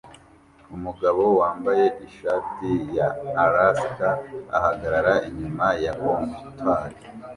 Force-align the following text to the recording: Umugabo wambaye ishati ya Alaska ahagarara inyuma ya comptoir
Umugabo 0.75 1.23
wambaye 1.39 1.85
ishati 2.07 2.69
ya 2.97 3.07
Alaska 3.43 4.09
ahagarara 4.57 5.13
inyuma 5.29 5.65
ya 5.83 5.93
comptoir 6.01 6.91